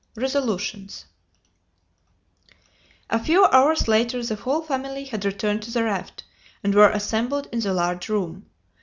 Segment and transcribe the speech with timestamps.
[0.15, 1.05] RESOLUTIONS
[3.11, 6.23] A few hours later the whole family had returned to the raft,
[6.63, 8.47] and were assembled in the large room.